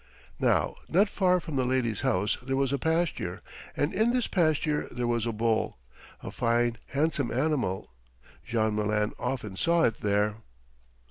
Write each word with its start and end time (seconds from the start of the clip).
Now 0.39 0.77
not 0.89 1.09
far 1.11 1.39
from 1.39 1.57
the 1.57 1.63
lady's 1.63 2.01
house 2.01 2.35
there 2.41 2.55
was 2.55 2.73
a 2.73 2.79
pasture, 2.79 3.39
and 3.77 3.93
in 3.93 4.11
this 4.13 4.25
pasture 4.25 4.87
there 4.89 5.05
was 5.05 5.27
a 5.27 5.31
bull, 5.31 5.77
a 6.23 6.31
fine, 6.31 6.79
handsome 6.87 7.29
animal. 7.29 7.91
Jean 8.43 8.73
Malin 8.75 9.13
often 9.19 9.55
saw 9.55 9.83
it 9.83 9.97
there. 9.97 10.37